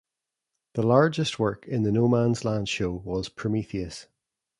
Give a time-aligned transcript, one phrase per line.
[0.73, 4.07] The largest work in the "No Man's Land" show was "Prometheus".